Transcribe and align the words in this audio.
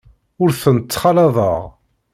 Ur 0.41 0.49
tent-ttxalaḍeɣ. 0.61 1.61